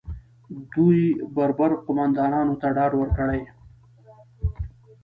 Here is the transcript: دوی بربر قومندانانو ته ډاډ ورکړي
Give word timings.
دوی 0.73 1.01
بربر 1.35 1.71
قومندانانو 1.85 2.53
ته 2.61 2.67
ډاډ 2.75 2.91
ورکړي 2.97 3.41